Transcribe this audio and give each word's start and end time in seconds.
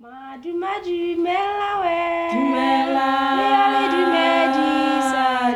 Madu 0.00 0.54
madu 0.54 1.20
mela 1.20 2.30
Dumela 2.30 3.10
Yale 3.50 3.82
dumedi 3.94 4.70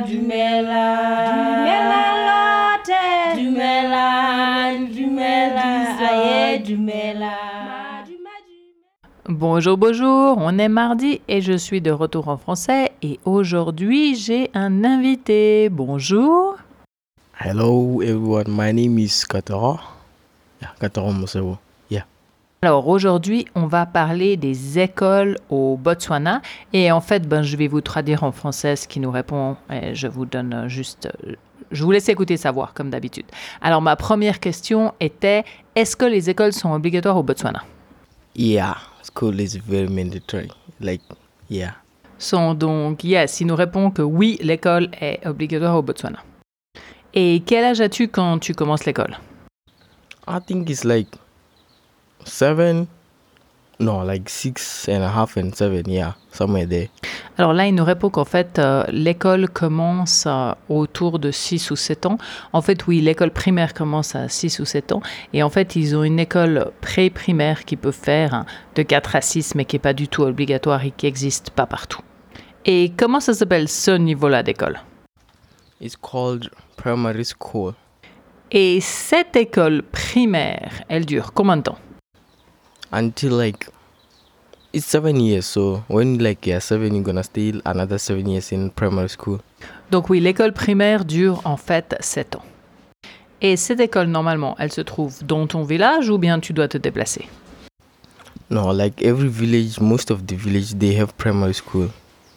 Dumela 0.08 0.87
Dumela 1.30 2.02
lote. 2.26 3.05
Dumela 3.39 4.07
Dumela 4.92 5.68
Aye. 6.10 6.58
Dumela 6.58 7.34
Bonjour, 9.29 9.77
bonjour, 9.79 10.36
on 10.39 10.59
est 10.59 10.68
mardi 10.68 11.20
et 11.29 11.40
je 11.40 11.56
suis 11.56 11.80
de 11.80 11.93
retour 11.93 12.27
en 12.27 12.36
français 12.36 12.90
et 13.00 13.20
aujourd'hui 13.24 14.16
j'ai 14.16 14.50
un 14.54 14.82
invité. 14.82 15.68
Bonjour. 15.68 16.56
Hello 17.38 18.02
everyone, 18.02 18.48
my 18.48 18.72
name 18.72 18.98
is 18.98 19.24
Katara. 19.24 19.79
Yeah, 20.61 20.72
Katara 20.80 21.12
Mosewo. 21.12 21.62
Alors 22.65 22.87
aujourd'hui, 22.87 23.47
on 23.57 23.67
va 23.67 23.87
parler 23.87 24.37
des 24.37 24.79
écoles 24.79 25.37
au 25.51 25.77
Botswana 25.77 26.43
et 26.73 26.93
en 26.93 27.01
fait, 27.01 27.29
ben, 27.29 27.43
je 27.43 27.57
vais 27.57 27.66
vous 27.66 27.80
traduire 27.80 28.23
en 28.23 28.30
français 28.30 28.77
ce 28.77 28.87
qui 28.87 29.01
nous 29.01 29.11
répond 29.11 29.57
et 29.69 29.97
je 29.97 30.07
vous 30.07 30.27
donne 30.27 30.69
juste... 30.69 31.09
Je 31.73 31.83
vous 31.83 31.91
laisse 31.91 32.09
écouter 32.09 32.37
savoir 32.37 32.73
comme 32.73 32.89
d'habitude. 32.89 33.25
Alors 33.62 33.83
ma 33.83 33.97
première 33.97 34.39
question 34.39 34.95
était, 35.01 35.43
est-ce 35.75 35.97
que 35.97 36.05
les 36.05 36.30
écoles 36.30 36.53
sont 36.53 36.73
obligatoires 36.73 37.17
au 37.17 37.25
Botswana? 37.25 37.65
Yeah, 38.37 38.77
school 39.03 39.41
is 39.41 39.59
very 39.59 39.89
mandatory. 39.89 40.53
Like, 40.81 41.03
yeah. 41.51 41.75
Sont 42.19 42.55
donc 42.55 43.03
yes, 43.03 43.41
il 43.41 43.48
nous 43.48 43.56
répond 43.56 43.91
que 43.91 44.03
oui, 44.03 44.39
l'école 44.41 44.89
est 45.01 45.27
obligatoire 45.27 45.77
au 45.77 45.83
Botswana. 45.83 46.20
Et 47.12 47.42
quel 47.45 47.65
âge 47.65 47.81
as-tu 47.81 48.06
quand 48.06 48.39
tu 48.39 48.55
commences 48.55 48.84
l'école? 48.84 49.19
I 50.29 50.39
think 50.47 50.70
it's 50.70 50.84
like 50.84 51.09
seven, 52.25 52.87
no, 53.79 54.05
like 54.05 54.29
six 54.29 54.89
and 54.89 55.03
a 55.03 55.09
half 55.09 55.37
and 55.37 55.53
seven, 55.55 55.89
yeah, 55.89 56.15
somewhere 56.31 56.67
there. 56.67 56.89
Alors 57.39 57.55
là, 57.55 57.67
il 57.67 57.75
nous 57.75 57.85
répond 57.85 58.11
qu'en 58.11 58.25
fait, 58.25 58.59
euh, 58.59 58.84
l'école 58.91 59.48
commence 59.48 60.25
euh, 60.27 60.53
autour 60.69 61.19
de 61.19 61.31
6 61.31 61.70
ou 61.70 61.77
7 61.77 62.06
ans. 62.06 62.19
En 62.53 62.61
fait, 62.61 62.87
oui, 62.87 63.01
l'école 63.01 63.31
primaire 63.31 63.73
commence 63.73 64.14
à 64.14 64.29
6 64.29 64.61
ou 64.61 64.64
7 64.64 64.92
ans. 64.92 65.01
Et 65.33 65.42
en 65.42 65.48
fait, 65.48 65.75
ils 65.75 65.97
ont 65.97 66.05
une 66.05 66.19
école 66.19 66.70
pré-primaire 66.83 67.64
qui 67.64 67.77
peut 67.77 67.91
faire 67.91 68.34
hein, 68.34 68.47
de 68.75 68.83
4 68.83 69.17
à 69.17 69.20
6, 69.23 69.55
mais 69.55 69.64
qui 69.64 69.77
n'est 69.77 69.81
pas 69.81 69.95
du 69.95 70.09
tout 70.09 70.23
obligatoire 70.23 70.84
et 70.84 70.91
qui 70.91 71.07
n'existe 71.07 71.51
pas 71.51 71.67
partout. 71.67 72.03
Et 72.67 72.92
comment 72.97 73.20
ça 73.20 73.33
s'appelle 73.33 73.69
ce 73.69 73.92
niveau-là 73.92 74.42
d'école? 74.42 74.81
It's 75.81 75.97
called 75.97 76.51
primary 76.77 77.25
school. 77.25 77.73
Et 78.51 78.81
cette 78.81 79.34
école 79.36 79.83
primaire, 79.83 80.83
elle 80.89 81.07
dure 81.07 81.33
combien 81.33 81.57
de 81.57 81.62
temps? 81.62 81.79
Until 82.93 83.33
like, 83.39 83.69
it's 84.73 84.87
seven 84.87 85.21
years. 85.21 85.47
So 85.47 85.83
when 85.89 86.19
like 86.19 86.47
you're 86.47 86.61
seven, 86.61 86.95
you're 86.95 87.05
gonna 87.05 87.23
stay 87.23 87.55
another 87.65 87.98
seven 87.98 88.29
years 88.29 88.53
in 88.53 88.71
primary 88.71 89.09
school. 89.09 89.41
Donc 89.91 90.11
oui, 90.11 90.21
l'école 90.21 90.53
primaire 90.53 91.05
dure 91.05 91.41
en 91.45 91.57
fait 91.57 91.95
7 92.01 92.37
ans. 92.37 92.43
Et 93.41 93.57
cette 93.57 93.81
école, 93.81 94.07
normalement, 94.07 94.55
elle 94.59 94.73
se 94.73 94.81
trouve 94.81 95.25
dans 95.25 95.47
ton 95.47 95.65
village 95.65 96.09
ou 96.09 96.17
bien 96.17 96.39
tu 96.39 96.53
dois 96.53 96.69
te 96.69 96.79
déplacer? 96.79 97.27
No, 98.51 98.73
like 98.73 99.03
every 99.03 99.29
village, 99.29 99.81
most 99.81 100.11
of 100.11 100.27
the 100.27 100.35
village, 100.35 100.79
they 100.79 100.98
have 100.98 101.13
primary 101.15 101.55
school. 101.55 101.89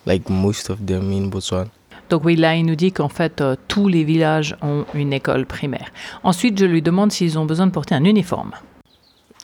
Like 0.06 0.30
most 0.30 0.70
of 0.70 0.86
them 0.86 1.12
in 1.12 1.28
Botswana. 1.30 1.70
Donc 2.10 2.24
oui, 2.26 2.36
là, 2.36 2.56
il 2.56 2.66
nous 2.66 2.76
dit 2.76 2.92
qu'en 2.92 3.10
fait, 3.10 3.42
euh, 3.42 3.56
tous 3.68 3.88
les 3.88 4.04
villages 4.04 4.56
ont 4.62 4.86
une 4.94 5.14
école 5.14 5.46
primaire. 5.46 5.92
Ensuite, 6.24 6.60
je 6.60 6.66
lui 6.66 6.82
demande 6.82 7.12
s'ils 7.12 7.38
ont 7.38 7.46
besoin 7.46 7.68
de 7.68 7.72
porter 7.72 7.96
un 7.96 8.04
uniforme. 8.04 8.52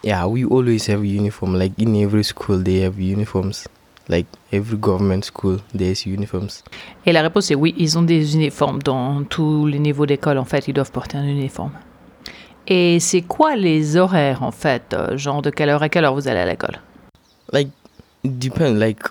Yeah, 0.03 0.25
we 0.25 0.45
always 0.45 0.87
have 0.87 1.05
uniform. 1.05 1.53
Like 1.53 1.77
in 1.77 1.95
every 1.95 2.23
school, 2.23 2.57
they 2.57 2.79
have 2.81 2.99
uniforms. 2.99 3.67
Like 4.07 4.25
every 4.51 4.77
government 4.77 5.25
school, 5.25 5.59
there's 5.75 6.05
uniforms. 6.05 6.63
Et 7.05 7.11
la 7.11 7.21
réponse 7.21 7.51
est 7.51 7.55
oui, 7.55 7.75
ils 7.77 7.97
ont 7.99 8.01
des 8.01 8.35
uniformes 8.35 8.81
dans 8.81 9.23
tous 9.23 9.67
les 9.67 9.77
niveaux 9.77 10.07
d'école. 10.07 10.39
En 10.39 10.45
fait, 10.45 10.67
ils 10.67 10.73
doivent 10.73 10.91
porter 10.91 11.17
un 11.17 11.27
uniforme. 11.27 11.71
Et 12.67 12.99
c'est 12.99 13.21
quoi 13.21 13.55
les 13.55 13.95
horaires, 13.95 14.43
en 14.43 14.51
fait 14.51 14.93
euh, 14.93 15.17
Genre 15.17 15.41
de 15.41 15.49
quelle 15.49 15.69
heure 15.69 15.83
à 15.83 15.89
quelle 15.89 16.05
heure 16.05 16.15
vous 16.15 16.27
allez 16.27 16.39
à 16.39 16.45
l'école? 16.45 16.79
Like 17.53 17.69
it 18.23 18.39
depends. 18.39 18.73
Like 18.79 19.03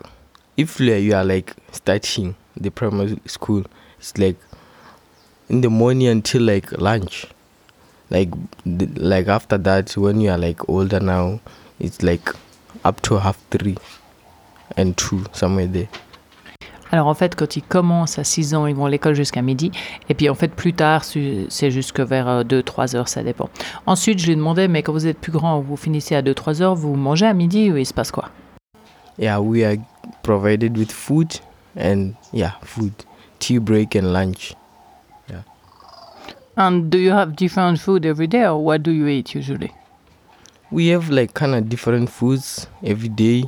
if 0.57 0.81
you 0.81 1.15
are 1.15 1.25
like 1.25 1.55
starting 1.73 2.35
the 2.61 2.71
primary 2.71 3.17
school, 3.27 3.63
it's 3.99 4.19
like 4.19 4.37
in 5.49 5.61
the 5.61 5.69
morning 5.69 6.09
until 6.09 6.43
like 6.43 6.73
lunch. 6.73 7.27
Like 8.11 8.31
like 8.97 9.29
after 9.29 9.59
that, 9.63 9.97
when 9.97 10.21
you 10.21 10.31
are 10.31 10.39
like 10.39 10.69
older 10.69 11.01
now, 11.01 11.39
it's 11.79 12.03
like 12.03 12.33
up 12.85 13.01
to 13.03 13.19
half 13.19 13.39
three 13.51 13.77
and 14.77 14.93
two 14.97 15.23
somewhere 15.33 15.69
there. 15.69 15.89
Alors 16.93 17.07
en 17.07 17.15
fait, 17.15 17.37
quand 17.37 17.57
ils 17.57 17.63
commencent 17.63 18.19
à 18.19 18.25
6 18.25 18.55
ans, 18.55 18.67
ils 18.67 18.75
vont 18.75 18.87
à 18.87 18.91
l'école 18.91 19.15
jusqu'à 19.15 19.43
midi. 19.43 19.71
Et 20.09 20.15
puis 20.15 20.29
en 20.29 20.35
fait, 20.35 20.49
plus 20.49 20.73
tard, 20.73 21.05
c'est 21.05 21.47
c'est 21.49 21.71
jusque 21.71 22.01
vers 22.01 22.43
2-3 22.45 22.97
heures, 22.97 23.09
ça 23.09 23.23
dépend. 23.23 23.49
Ensuite, 23.87 24.19
je 24.19 24.27
lui 24.27 24.35
demandais, 24.35 24.67
mais 24.67 24.83
quand 24.83 24.93
vous 24.93 25.07
êtes 25.07 25.19
plus 25.19 25.31
grand, 25.31 25.61
vous 25.61 25.77
finissez 25.77 26.17
à 26.17 26.23
2-3 26.23 26.63
heures, 26.63 26.75
vous 26.75 26.97
mangez 26.97 27.27
à 27.27 27.35
midi 27.35 27.71
ou 27.71 27.77
il 27.77 27.87
se 27.87 27.95
passe 27.95 28.11
quoi? 28.11 28.31
Yeah, 29.19 29.41
we 29.41 29.63
are 29.63 29.77
provided 30.23 30.77
with 30.77 30.91
food 30.91 31.33
and 31.79 32.13
yeah, 32.33 32.55
food, 32.63 32.93
tea 33.39 33.59
break 33.59 33.95
and 33.95 34.13
lunch. 34.13 34.55
And 36.57 36.91
do 36.91 36.99
you 36.99 37.11
have 37.13 37.37
different 37.37 37.81
food 37.81 38.05
every 38.05 38.27
day 38.27 38.45
or 38.45 38.63
what 38.63 38.83
do 38.83 38.91
you 38.91 39.07
eat 39.07 39.35
usually 39.35 39.73
We 40.71 40.89
have 40.89 41.09
like 41.11 41.35
kind 41.35 41.55
of 41.55 41.69
different 41.69 42.11
foods 42.11 42.67
every 42.85 43.09
day. 43.09 43.45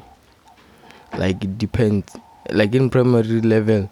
Like 1.17 1.45
it 1.45 1.59
depends. 1.59 2.17
Like 2.51 2.75
in 2.75 2.91
primary 2.91 3.41
level, 3.41 3.89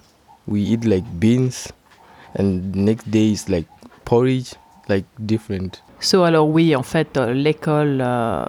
we 0.47 0.63
eat 0.63 0.85
like 0.85 1.05
beans, 1.21 1.73
and 2.35 2.75
next 2.75 3.11
day 3.11 3.31
is 3.33 3.49
like 3.49 3.67
porridge, 4.05 4.55
So, 6.03 6.23
alors 6.23 6.49
oui, 6.49 6.75
en 6.75 6.83
fait, 6.83 7.19
euh, 7.19 7.35
l'école 7.35 8.01
euh, 8.01 8.43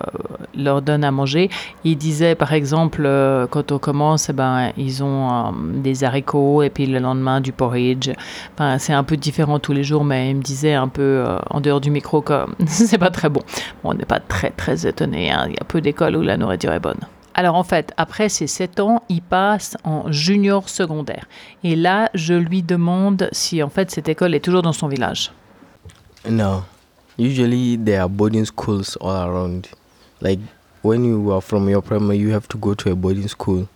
leur 0.56 0.82
donne 0.82 1.04
à 1.04 1.12
manger. 1.12 1.50
Il 1.84 1.98
disait, 1.98 2.34
par 2.34 2.54
exemple, 2.54 3.04
euh, 3.06 3.46
quand 3.46 3.74
on 3.74 3.78
commence, 3.78 4.30
eh 4.30 4.34
ben, 4.34 4.72
ils 4.78 5.04
ont 5.04 5.54
des 5.76 6.06
haricots 6.06 6.64
et 6.64 6.70
puis 6.70 6.86
le 6.86 7.00
lendemain 7.00 7.42
du 7.42 7.52
porridge. 7.52 8.10
Enfin, 8.54 8.78
c'est 8.78 8.94
un 8.94 9.04
peu 9.04 9.18
différent 9.18 9.60
tous 9.60 9.74
les 9.74 9.84
jours, 9.84 10.06
mais 10.06 10.30
il 10.30 10.38
me 10.38 10.42
disait 10.42 10.74
un 10.74 10.88
peu 10.88 11.26
en 11.50 11.60
dehors 11.60 11.82
du 11.82 11.92
micro 11.92 12.22
que 12.22 12.46
c'est 12.68 12.98
pas 12.98 13.10
très 13.12 13.28
bon. 13.28 13.42
Bon, 13.84 13.92
on 13.92 13.94
n'est 13.94 14.06
pas 14.06 14.20
très 14.22 14.52
très 14.52 14.88
étonné. 14.88 15.30
hein. 15.32 15.46
Il 15.48 15.54
y 15.54 15.60
a 15.60 15.66
peu 15.66 15.82
d'écoles 15.82 16.16
où 16.16 16.22
la 16.22 16.38
nourriture 16.38 16.72
est 16.72 16.80
bonne. 16.80 17.00
Alors 17.34 17.56
en 17.56 17.64
fait, 17.64 17.94
après 17.98 18.30
ces 18.30 18.48
7 18.48 18.80
ans, 18.80 19.04
il 19.10 19.22
passe 19.22 19.78
en 19.84 20.12
junior 20.12 20.68
secondaire. 20.70 21.26
Et 21.64 21.76
là, 21.76 22.10
je 22.14 22.34
lui 22.34 22.62
demande 22.62 23.30
si 23.32 23.64
en 23.64 23.70
fait 23.70 23.90
cette 23.92 24.10
école 24.10 24.36
est 24.36 24.42
toujours 24.42 24.62
dans 24.62 24.74
son 24.74 24.88
village. 24.88 25.32
No, 26.26 26.66
usually 27.18 27.78
there 27.78 28.02
are 28.02 28.10
boarding 28.10 28.46
schools 28.46 28.96
all 28.98 29.28
around. 29.28 29.70
Like 30.22 30.40
when 30.84 31.04
you 31.04 31.32
are 31.32 31.42
from 31.42 31.68
your 31.70 31.82
primary, 31.82 32.18
you 32.18 32.30
have 32.30 32.48
to 32.50 32.58
go 32.58 32.74
to 32.76 32.92
a 32.92 32.96
boarding 32.96 33.28
school. 33.28 33.68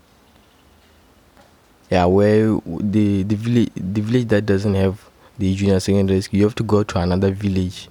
Yeah, 1.89 2.06
where 2.06 2.59
the 2.66 3.23
the 3.23 3.35
village 3.35 3.72
the 3.75 4.01
village 4.01 4.28
that 4.29 4.45
doesn't 4.45 4.75
have 4.75 4.97
the 5.38 5.53
junior 5.56 5.79
secondary 5.79 6.22
school, 6.22 6.39
you 6.39 6.45
have 6.45 6.56
to 6.56 6.63
go 6.63 6.83
to 6.83 7.00
another 7.00 7.31
village 7.31 7.89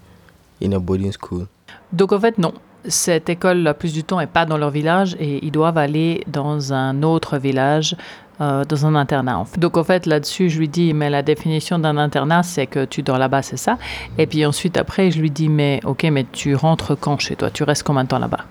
in 0.60 0.72
a 0.72 0.80
boarding 0.80 1.12
school. 1.12 1.48
Donc 1.92 2.12
en 2.12 2.20
fait, 2.20 2.38
non. 2.38 2.54
Cette 2.86 3.30
école, 3.30 3.62
la 3.62 3.72
plus 3.72 3.94
du 3.94 4.04
temps, 4.04 4.18
n'est 4.18 4.26
pas 4.26 4.44
dans 4.44 4.58
leur 4.58 4.70
village 4.70 5.16
et 5.18 5.42
ils 5.42 5.50
doivent 5.50 5.78
aller 5.78 6.22
dans 6.26 6.74
un 6.74 7.02
autre 7.02 7.38
village, 7.38 7.96
euh, 8.40 8.64
dans 8.64 8.86
un 8.86 8.94
internat. 8.94 9.38
en 9.38 9.44
fait. 9.44 9.58
Donc 9.60 9.76
en 9.76 9.84
fait, 9.84 10.06
là-dessus, 10.06 10.50
je 10.50 10.58
lui 10.58 10.68
dis, 10.68 10.92
mais 10.94 11.10
la 11.10 11.22
définition 11.22 11.78
d'un 11.78 11.96
internat, 11.96 12.42
c'est 12.42 12.66
que 12.66 12.84
tu 12.84 13.02
dors 13.02 13.18
là-bas, 13.18 13.42
c'est 13.42 13.56
ça. 13.56 13.78
Et 14.18 14.26
puis 14.26 14.44
ensuite, 14.44 14.76
après, 14.76 15.10
je 15.10 15.20
lui 15.20 15.30
dis, 15.30 15.48
mais 15.48 15.80
ok, 15.84 16.04
mais 16.04 16.24
tu 16.32 16.54
rentres 16.54 16.98
quand 16.98 17.18
chez 17.20 17.36
toi? 17.36 17.50
Tu 17.50 17.62
restes 17.62 17.82
combien 17.84 18.04
de 18.04 18.08
temps 18.08 18.18
là-bas? 18.18 18.44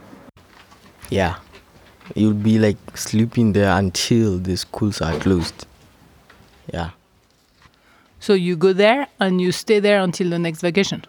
Yeah, 1.11 1.37
you'll 2.15 2.33
be 2.33 2.59
like 2.59 2.77
sleeping 2.95 3.53
there 3.53 3.69
until 3.71 4.39
the 4.41 4.55
schools 4.55 5.01
are 5.01 5.17
closed. 5.19 5.65
Yeah, 6.73 6.91
So 8.19 8.33
you 8.35 8.55
go 8.55 8.73
there 8.73 9.07
and 9.19 9.39
you 9.41 9.51
stay 9.51 9.81
there 9.81 10.01
until 10.01 10.29
the 10.29 10.39
next 10.39 10.61
vacation? 10.61 11.01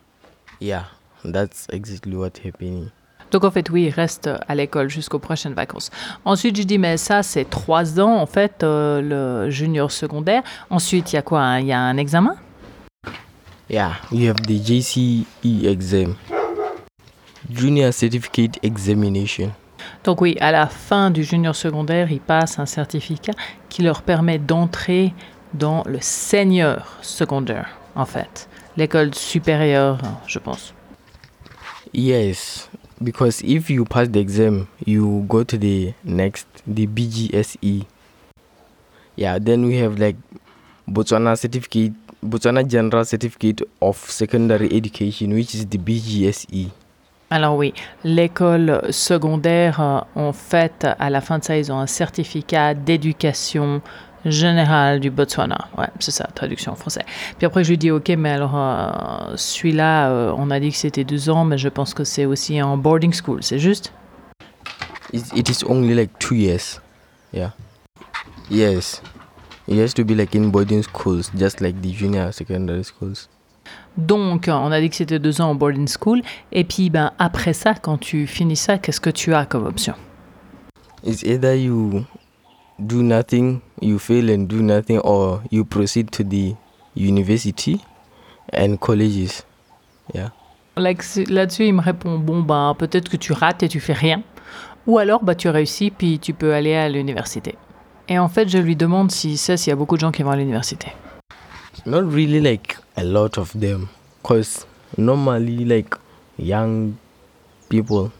yeah, 0.60 0.84
that's 1.24 1.66
exactly 1.70 2.16
what 2.16 2.38
happening. 2.44 2.90
Donc 3.34 3.42
en 3.42 3.50
fait, 3.50 3.68
oui, 3.68 3.86
il 3.86 3.90
reste 3.90 4.30
à 4.46 4.54
l'école 4.54 4.88
jusqu'aux 4.88 5.18
prochaines 5.18 5.54
vacances. 5.54 5.90
Ensuite, 6.24 6.56
je 6.56 6.62
dis, 6.62 6.78
mais 6.78 6.96
ça, 6.96 7.24
c'est 7.24 7.50
trois 7.50 7.98
ans, 7.98 8.16
en 8.16 8.26
fait, 8.26 8.62
euh, 8.62 9.00
le 9.00 9.50
junior 9.50 9.90
secondaire. 9.90 10.44
Ensuite, 10.70 11.12
il 11.12 11.16
y 11.16 11.18
a 11.18 11.22
quoi 11.22 11.40
hein? 11.40 11.58
Il 11.58 11.66
y 11.66 11.72
a 11.72 11.80
un 11.80 11.96
examen? 11.96 12.36
Yeah, 13.68 13.94
you 14.12 14.30
have 14.30 14.40
the 14.42 14.64
JCE 14.64 15.26
exam, 15.64 16.14
Junior 17.50 17.92
Certificate 17.92 18.60
Examination. 18.62 19.50
Donc 20.04 20.20
oui, 20.20 20.36
à 20.40 20.52
la 20.52 20.68
fin 20.68 21.10
du 21.10 21.24
junior 21.24 21.56
secondaire, 21.56 22.12
ils 22.12 22.20
passent 22.20 22.60
un 22.60 22.66
certificat 22.66 23.32
qui 23.68 23.82
leur 23.82 24.02
permet 24.02 24.38
d'entrer 24.38 25.12
dans 25.54 25.82
le 25.86 25.98
senior 26.00 26.86
secondaire, 27.02 27.66
en 27.96 28.04
fait. 28.04 28.48
L'école 28.76 29.12
supérieure, 29.12 29.98
je 30.28 30.38
pense. 30.38 30.72
Yes, 31.92 32.68
because 33.04 33.42
if 33.42 33.70
you 33.70 33.84
pass 33.84 34.08
the 34.08 34.20
exam, 34.20 34.66
you 34.84 35.24
go 35.28 35.44
to 35.44 35.58
the 35.58 35.94
next, 36.02 36.46
the 36.66 36.86
BGSE. 36.86 37.86
Yeah, 39.16 39.38
then 39.38 39.66
we 39.66 39.76
have 39.76 39.98
like 39.98 40.16
Botswana 40.88 41.38
certificate, 41.38 41.92
Botswana 42.22 42.66
General 42.66 43.04
Certificate 43.04 43.62
of 43.80 43.96
Secondary 43.96 44.72
Education, 44.72 45.34
which 45.34 45.54
is 45.54 45.66
the 45.66 45.78
BGSE. 45.78 46.70
Alors 47.30 47.56
oui, 47.56 47.72
l'école 48.04 48.80
secondaire, 48.90 49.80
euh, 49.80 50.00
en 50.14 50.32
fait, 50.32 50.86
à 50.98 51.10
la 51.10 51.20
fin 51.20 51.38
de 51.38 51.44
ça, 51.44 51.56
ils 51.56 51.72
ont 51.72 51.78
un 51.78 51.86
certificat 51.86 52.74
d'éducation 52.74 53.80
générale 54.24 55.00
du 55.00 55.10
Botswana. 55.10 55.68
Ouais, 55.76 55.88
c'est 56.00 56.10
ça, 56.10 56.28
traduction 56.34 56.72
en 56.72 56.76
français. 56.76 57.04
Puis 57.38 57.46
après, 57.46 57.64
je 57.64 57.70
lui 57.70 57.78
dis, 57.78 57.90
ok, 57.90 58.08
mais 58.18 58.30
alors, 58.30 58.54
euh, 58.54 59.34
celui-là, 59.36 60.10
euh, 60.10 60.34
on 60.36 60.50
a 60.50 60.60
dit 60.60 60.70
que 60.70 60.76
c'était 60.76 61.04
deux 61.04 61.30
ans, 61.30 61.44
mais 61.44 61.58
je 61.58 61.68
pense 61.68 61.94
que 61.94 62.04
c'est 62.04 62.24
aussi 62.24 62.60
en 62.62 62.76
boarding 62.76 63.12
school, 63.12 63.42
c'est 63.42 63.58
juste? 63.58 63.92
It, 65.12 65.24
it 65.34 65.48
is 65.48 65.64
only 65.66 65.94
like 65.94 66.18
two 66.18 66.34
years. 66.34 66.80
Yeah. 67.32 67.52
Yes. 68.50 69.02
It 69.66 69.78
has 69.78 69.94
to 69.94 70.04
be 70.04 70.10
like 70.10 70.34
in 70.34 70.48
boarding 70.48 70.82
schools, 70.82 71.30
just 71.36 71.60
like 71.60 71.80
the 71.80 71.92
junior 71.92 72.32
secondary 72.32 72.84
schools. 72.84 73.28
Donc, 73.96 74.48
on 74.48 74.72
a 74.72 74.80
dit 74.80 74.90
que 74.90 74.96
c'était 74.96 75.18
deux 75.18 75.40
ans 75.40 75.50
en 75.50 75.54
boarding 75.54 75.88
school. 75.88 76.20
Et 76.52 76.64
puis, 76.64 76.90
ben, 76.90 77.12
après 77.18 77.52
ça, 77.52 77.74
quand 77.74 77.96
tu 77.98 78.26
finis 78.26 78.56
ça, 78.56 78.78
qu'est-ce 78.78 79.00
que 79.00 79.10
tu 79.10 79.34
as 79.34 79.46
comme 79.46 79.66
option? 79.66 79.94
It's 81.04 81.22
either 81.22 81.54
you 81.54 82.04
do 82.78 83.02
nothing, 83.02 83.60
you 83.80 83.98
fail 83.98 84.30
and 84.30 84.46
do 84.46 84.62
nothing, 84.62 84.98
or 85.00 85.42
you 85.50 85.64
proceed 85.64 86.10
to 86.12 86.24
the 86.24 86.54
university 86.94 87.80
and 88.52 88.76
colleges. 88.76 89.44
Yeah. 90.12 90.30
Là-dessus, 90.76 91.66
il 91.66 91.74
me 91.74 91.80
répond 91.80 92.18
bon, 92.18 92.42
ben, 92.42 92.74
peut-être 92.76 93.08
que 93.08 93.16
tu 93.16 93.32
rates 93.32 93.62
et 93.62 93.68
tu 93.68 93.80
fais 93.80 93.92
rien. 93.92 94.22
Ou 94.86 94.98
alors, 94.98 95.22
bah, 95.22 95.34
tu 95.34 95.48
réussis, 95.48 95.90
puis 95.90 96.18
tu 96.18 96.34
peux 96.34 96.52
aller 96.52 96.74
à 96.74 96.88
l'université. 96.88 97.54
Et 98.08 98.18
en 98.18 98.28
fait, 98.28 98.48
je 98.48 98.58
lui 98.58 98.76
demande 98.76 99.10
si 99.10 99.36
ça, 99.36 99.56
s'il 99.56 99.70
y 99.70 99.72
a 99.72 99.76
beaucoup 99.76 99.94
de 99.94 100.00
gens 100.00 100.12
qui 100.12 100.22
vont 100.22 100.30
à 100.30 100.36
l'université. 100.36 100.88
Not 101.86 102.02
really 102.10 102.40
like 102.40 102.76
a 102.96 103.04
lot 103.04 103.38
of 103.38 103.58
them, 103.58 103.88
cause 104.22 104.66
normally 104.96 105.64
like 105.64 105.94
young 106.38 106.94
people, 107.68 108.10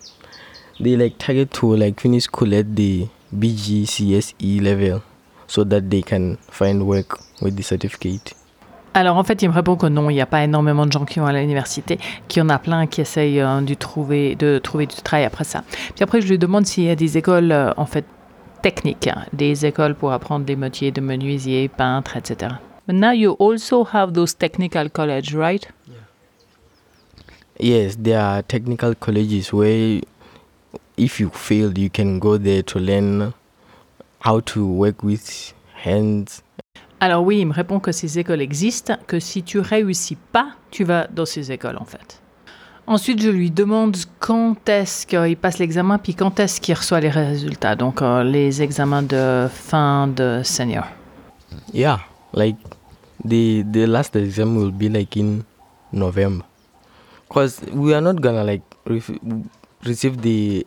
they 0.81 0.97
like 0.97 1.19
target 1.19 1.50
to 1.53 1.77
like 1.77 2.00
finish 2.00 2.25
school 2.25 2.55
at 2.55 2.65
the 2.75 3.09
BGCSE 3.35 4.35
E 4.43 4.61
level, 4.61 5.01
so 5.47 5.65
that 5.65 5.83
they 5.83 6.03
can 6.03 6.37
find 6.51 6.83
work 6.83 7.19
with 7.43 7.57
the 7.57 7.63
certificate. 7.63 8.35
Alors 8.97 9.17
en 9.17 9.25
fait, 9.25 9.43
il 9.43 9.49
me 9.49 9.55
répond 9.55 9.75
que 9.75 9.87
non, 9.87 10.09
il 10.09 10.15
n'y 10.15 10.21
a 10.21 10.27
pas 10.27 10.45
énormément 10.45 10.87
de 10.87 10.93
gens 10.93 11.05
qui 11.05 11.19
vont 11.19 11.27
à 11.27 11.33
l'université, 11.33 11.99
qu'il 12.29 12.41
y 12.41 12.47
en 12.47 12.49
a 12.49 12.61
plein 12.61 12.87
qui 12.87 13.01
essayent 13.01 13.41
euh, 13.41 13.61
de, 13.61 13.75
trouver, 13.75 14.37
de 14.37 14.59
trouver 14.59 14.87
du 14.87 14.95
travail 14.97 15.25
après 15.25 15.43
ça. 15.43 15.65
Puis 15.97 16.05
après, 16.05 16.21
je 16.21 16.29
lui 16.29 16.39
demande 16.39 16.65
s'il 16.65 16.85
y 16.85 16.91
a 16.91 16.95
des 16.95 17.19
écoles 17.19 17.51
euh, 17.51 17.73
en 17.77 17.87
fait 17.87 18.05
techniques, 18.63 19.09
hein, 19.09 19.25
des 19.33 19.67
écoles 19.67 19.97
pour 19.97 20.13
apprendre 20.13 20.47
des 20.47 20.55
métiers 20.55 20.93
de 20.93 21.01
menuisier, 21.01 21.69
peintre, 21.69 22.17
etc. 22.17 22.53
But 22.87 22.97
now 22.97 23.11
you 23.11 23.37
also 23.41 23.85
have 23.93 24.13
those 24.13 24.37
technical 24.37 24.89
college, 24.91 25.35
right? 25.35 25.67
Yes, 27.59 27.97
there 27.97 28.21
are 28.21 28.43
technical 28.43 28.95
colleges 28.95 29.53
where 29.53 30.01
if 30.96 31.20
you 31.20 31.31
failed, 31.31 31.79
you 31.79 31.91
can 31.91 32.19
go 32.19 32.38
there 32.38 32.62
to 32.62 32.79
learn 32.79 33.32
how 34.20 34.41
to 34.41 34.67
work 34.67 35.02
with 35.02 35.55
hands. 35.85 36.43
Alors 37.00 37.25
oui, 37.25 37.41
il 37.41 37.46
me 37.46 37.52
répond 37.52 37.81
que 37.81 37.93
ces 37.93 38.19
écoles 38.19 38.41
existent, 38.41 38.96
que 39.06 39.20
si 39.20 39.43
tu 39.43 39.58
réussis 39.58 40.17
pas, 40.17 40.49
tu 40.70 40.85
vas 40.85 41.06
dans 41.08 41.26
ces 41.26 41.52
écoles 41.52 41.76
en 41.79 41.85
fait. 41.85 42.20
Ensuite, 42.87 43.23
je 43.23 43.31
lui 43.31 43.50
demande 43.50 43.96
quand 44.20 44.69
est-ce 44.69 45.06
qu'il 45.06 45.37
passe 45.37 45.58
l'examen, 45.58 45.99
puis 45.99 46.14
quand 46.14 46.38
est-ce 46.38 46.61
qu'il 46.61 46.75
reçoit 46.75 47.00
les 47.00 47.08
résultats, 47.08 47.76
donc 47.76 48.02
euh, 48.02 48.23
les 48.23 48.62
examens 48.62 49.02
de 49.02 49.49
fin 49.50 50.06
de 50.06 50.43
senior. 50.44 50.85
Yeah, 51.73 52.00
like 52.35 52.56
the 53.25 53.64
the 53.70 53.87
last 53.87 54.17
exam 54.17 54.56
will 54.56 54.70
be 54.70 54.90
like 54.90 55.17
in 55.17 55.44
November, 55.93 56.44
cause 57.29 57.61
we 57.73 57.94
are 57.94 58.02
not 58.02 58.20
gonna 58.20 58.44
like 58.44 58.62
receive 59.85 60.20
the 60.20 60.67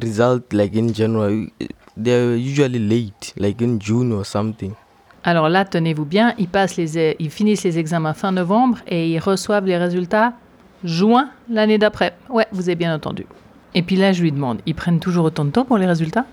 result 0.00 0.52
like 0.52 0.74
in 0.74 0.92
January. 0.92 1.52
They're 1.96 2.36
usually 2.36 2.78
late, 2.78 3.34
like 3.36 3.60
in 3.62 3.78
June 3.78 4.12
or 4.12 4.24
something. 4.24 4.72
Alors 5.24 5.48
là, 5.48 5.64
tenez-vous 5.64 6.04
bien, 6.04 6.34
ils, 6.38 6.48
passent 6.48 6.76
les, 6.76 6.98
e- 6.98 7.14
ils 7.20 7.30
finissent 7.30 7.62
les 7.62 7.78
examens 7.78 8.14
fin 8.14 8.32
novembre 8.32 8.78
et 8.88 9.08
ils 9.10 9.20
reçoivent 9.20 9.66
les 9.66 9.76
résultats 9.76 10.32
juin 10.82 11.30
l'année 11.48 11.78
d'après. 11.78 12.14
Ouais, 12.28 12.46
vous 12.50 12.62
avez 12.68 12.74
bien 12.74 12.94
entendu. 12.94 13.26
Et 13.74 13.82
puis 13.82 13.96
là, 13.96 14.12
je 14.12 14.22
lui 14.22 14.32
demande, 14.32 14.58
ils 14.66 14.74
prennent 14.74 14.98
toujours 15.00 15.24
autant 15.26 15.44
de 15.44 15.50
temps 15.50 15.64
pour 15.64 15.78
les 15.78 15.86
résultats? 15.86 16.26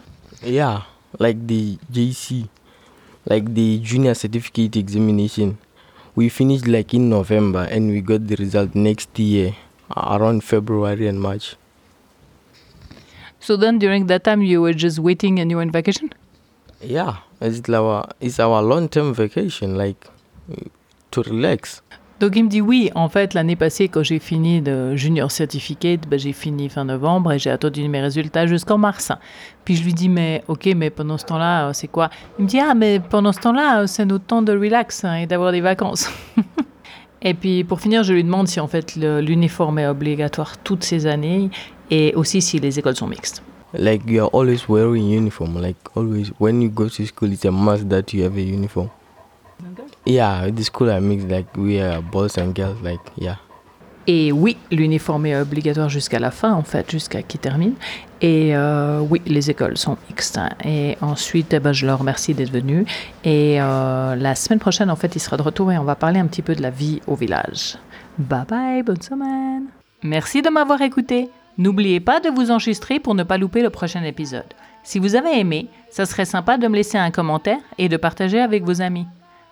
Yeah, 0.44 0.86
like 1.20 1.46
the 1.46 1.78
JC, 1.94 2.46
like 3.30 3.54
the 3.54 3.80
junior 3.84 4.16
certificate 4.16 4.76
examination. 4.76 5.56
We 6.16 6.30
finished 6.30 6.68
like 6.68 6.94
in 6.94 7.10
November 7.10 7.68
and 7.72 7.92
we 7.92 8.02
got 8.02 8.26
the 8.28 8.36
result 8.40 8.74
next 8.74 9.18
year 9.20 9.54
around 9.96 10.42
February 10.42 11.08
and 11.08 11.20
March. 11.20 11.58
So 13.40 13.58
then, 13.58 13.80
during 13.80 14.08
that 14.08 14.20
time, 14.20 14.42
you 14.42 14.62
were 14.62 14.74
just 14.74 15.00
waiting 15.00 15.40
and 15.40 15.50
you 15.50 15.58
were 15.58 15.64
in 15.64 15.72
vacation? 15.72 16.10
Yeah, 16.82 17.18
it's 17.42 17.70
our 17.70 18.08
it's 18.20 18.40
our 18.40 18.62
long 18.62 18.90
term 18.90 19.14
vacation, 19.14 19.78
like 19.78 20.08
to 21.12 21.24
relax? 21.24 21.82
Donc 22.20 22.36
il 22.36 22.44
me 22.44 22.50
dit 22.50 22.60
oui, 22.60 22.92
en 22.96 23.08
fait 23.08 23.34
l'année 23.34 23.56
passée 23.56 23.88
quand 23.88 24.04
j'ai 24.04 24.20
fini 24.20 24.62
de 24.62 24.94
junior 24.96 25.32
certificate, 25.32 26.02
ben, 26.10 26.20
j'ai 26.20 26.34
fini 26.34 26.68
fin 26.68 26.84
novembre 26.84 27.32
et 27.32 27.40
j'ai 27.40 27.50
attendu 27.50 27.88
mes 27.88 28.02
résultats 28.02 28.46
jusqu'en 28.46 28.78
mars. 28.78 29.14
Puis 29.64 29.78
je 29.78 29.84
lui 29.86 29.94
dis 29.94 30.10
mais 30.10 30.44
ok 30.50 30.70
mais 30.76 30.90
pendant 30.90 31.18
ce 31.18 31.26
temps-là 31.26 31.70
euh, 31.70 31.74
c'est 31.74 31.88
quoi? 31.88 32.10
Il 32.38 32.44
me 32.44 32.50
dit 32.50 32.60
ah 32.60 32.74
mais 32.74 33.00
pendant 33.00 33.32
ce 33.32 33.40
temps-là 33.40 33.82
euh, 33.82 33.88
c'est 33.88 34.04
notre 34.04 34.26
temps 34.26 34.42
de 34.42 34.52
relax 34.52 35.06
hein, 35.06 35.16
et 35.16 35.28
d'avoir 35.28 35.54
des 35.54 35.62
vacances. 35.62 36.10
et 37.22 37.34
puis 37.34 37.64
pour 37.64 37.80
finir 37.80 38.04
je 38.04 38.14
lui 38.14 38.24
demande 38.26 38.50
si 38.50 38.60
en 38.60 38.68
fait 38.68 38.98
l'uniforme 38.98 39.80
est 39.80 39.88
obligatoire 39.88 40.58
toutes 40.58 40.84
ces 40.84 41.08
années 41.08 41.50
et 41.90 42.14
aussi 42.16 42.42
si 42.42 42.60
les 42.60 42.80
écoles 42.80 42.96
sont 42.96 43.08
mixtes. 43.08 43.42
Like 43.74 44.04
you 44.08 44.24
are 44.24 44.30
always 44.34 44.68
wearing 44.68 45.08
uniform. 45.10 45.62
Like 45.62 45.78
always, 45.96 46.32
when 46.40 46.62
you 46.62 46.70
go 46.70 46.90
to 46.90 47.06
school, 47.06 47.32
it's 47.32 47.46
a 47.46 47.52
must 47.52 47.88
that 47.90 48.14
you 48.14 48.24
have 48.24 48.36
a 48.36 48.42
uniform. 48.42 48.90
Yeah, 50.06 50.50
the 50.50 50.64
school 50.64 50.90
are 50.90 51.02
mixed. 51.02 51.30
Like 51.30 51.56
we 51.56 51.80
are 51.80 52.02
boys 52.02 52.38
and 52.38 52.56
girls. 52.56 52.82
Like 52.82 53.02
yeah. 53.16 53.38
Et 54.08 54.32
oui, 54.32 54.58
l'uniforme 54.72 55.28
est 55.28 55.40
obligatoire 55.40 55.88
jusqu'à 55.88 56.18
la 56.18 56.32
fin, 56.32 56.52
en 56.54 56.64
fait, 56.64 56.90
jusqu'à 56.90 57.22
qu'il 57.22 57.40
termine. 57.40 57.74
Et 58.22 58.56
euh, 58.56 59.02
oui, 59.08 59.22
les 59.28 59.52
écoles 59.52 59.78
sont 59.78 59.98
mixtes. 60.10 60.40
Et 60.66 60.98
ensuite, 61.02 61.54
eh 61.54 61.60
ben, 61.60 61.74
je 61.74 61.86
leur 61.86 62.00
remercie 62.00 62.34
d'être 62.34 62.52
venus. 62.52 62.88
Et 63.24 63.62
euh, 63.62 64.16
la 64.16 64.34
semaine 64.34 64.58
prochaine, 64.58 64.90
en 64.90 64.96
fait, 64.96 65.16
il 65.16 65.20
sera 65.20 65.38
de 65.38 65.44
retour 65.44 65.72
et 65.72 65.78
on 65.78 65.84
va 65.84 65.94
parler 65.94 66.20
un 66.20 66.26
petit 66.26 66.42
peu 66.42 66.56
de 66.56 66.62
la 66.64 66.72
vie 66.72 67.02
au 67.06 67.14
village. 67.14 67.78
Bye 68.18 68.46
bye, 68.50 68.82
bonne 68.82 69.02
semaine. 69.02 69.66
Merci 70.02 70.42
de 70.42 70.50
m'avoir 70.50 70.82
écouté. 70.82 71.30
N'oubliez 71.60 72.00
pas 72.00 72.22
de 72.22 72.30
vous 72.30 72.52
enregistrer 72.52 73.02
pour 73.02 73.16
ne 73.16 73.24
pas 73.24 73.38
louper 73.38 73.62
le 73.62 73.70
prochain 73.70 74.02
épisode. 74.04 74.54
Si 74.82 74.98
vous 74.98 75.16
avez 75.16 75.38
aimé, 75.38 75.68
ça 75.90 76.06
serait 76.06 76.24
sympa 76.24 76.58
de 76.58 76.70
me 76.70 76.76
laisser 76.78 76.98
un 76.98 77.12
commentaire 77.12 77.60
et 77.78 77.90
de 77.90 77.98
partager 77.98 78.40
avec 78.40 78.64
vos 78.64 78.82
amis. 78.82 79.06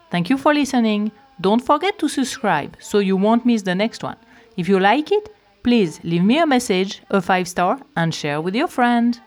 Thank 0.10 0.30
you 0.30 0.38
for 0.38 0.54
listening. 0.54 1.12
Don't 1.42 1.60
forget 1.62 1.92
to 1.98 2.08
subscribe 2.08 2.72
so 2.80 3.02
you 3.02 3.18
won't 3.18 3.44
miss 3.44 3.62
the 3.62 3.76
next 3.76 4.04
one. 4.04 4.16
If 4.58 4.70
you 4.70 4.80
like 4.80 5.12
it, 5.12 5.30
please 5.64 6.00
leave 6.06 6.24
me 6.24 6.40
a 6.40 6.46
message, 6.46 7.04
a 7.10 7.20
five 7.20 7.46
star, 7.46 7.78
and 7.98 8.14
share 8.14 8.42
with 8.42 8.56
your 8.56 8.70
friend. 8.70 9.20